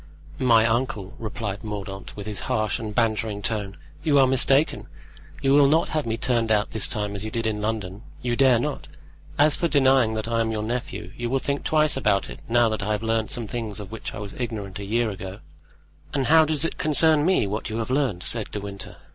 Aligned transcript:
"My 0.39 0.65
uncle," 0.65 1.13
replied 1.19 1.63
Mordaunt, 1.63 2.15
with 2.17 2.25
his 2.25 2.39
harsh 2.49 2.79
and 2.79 2.95
bantering 2.95 3.43
tone, 3.43 3.77
"you 4.01 4.17
are 4.17 4.25
mistaken; 4.25 4.87
you 5.43 5.53
will 5.53 5.67
not 5.67 5.89
have 5.89 6.07
me 6.07 6.17
turned 6.17 6.51
out 6.51 6.71
this 6.71 6.87
time 6.87 7.13
as 7.13 7.23
you 7.23 7.29
did 7.29 7.45
in 7.45 7.61
London—you 7.61 8.35
dare 8.35 8.57
not. 8.57 8.87
As 9.37 9.55
for 9.55 9.67
denying 9.67 10.15
that 10.15 10.27
I 10.27 10.41
am 10.41 10.51
your 10.51 10.63
nephew, 10.63 11.11
you 11.15 11.29
will 11.29 11.37
think 11.37 11.63
twice 11.63 11.95
about 11.95 12.31
it, 12.31 12.39
now 12.49 12.67
that 12.69 12.81
I 12.81 12.93
have 12.93 13.03
learned 13.03 13.29
some 13.29 13.45
things 13.45 13.79
of 13.79 13.91
which 13.91 14.15
I 14.15 14.17
was 14.17 14.33
ignorant 14.39 14.79
a 14.79 14.85
year 14.85 15.11
ago." 15.11 15.37
"And 16.15 16.25
how 16.25 16.45
does 16.45 16.65
it 16.65 16.79
concern 16.79 17.23
me 17.23 17.45
what 17.45 17.69
you 17.69 17.77
have 17.77 17.91
learned?" 17.91 18.23
said 18.23 18.49
De 18.49 18.59
Winter. 18.59 18.95